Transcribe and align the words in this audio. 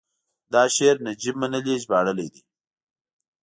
دا 0.53 0.63
شعر 0.75 0.95
نجیب 1.07 1.35
منلي 1.41 1.75
ژباړلی 1.83 2.27
دی: 2.33 2.41